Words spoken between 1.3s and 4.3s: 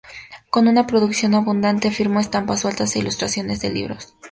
abundante, firmó estampas sueltas e ilustraciones de libros.